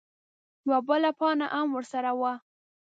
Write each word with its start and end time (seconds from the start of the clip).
_يوه 0.65 0.77
بله 0.87 1.09
پاڼه 1.19 1.47
ام 1.59 1.67
ورسره 1.77 2.11
وه. 2.19 2.33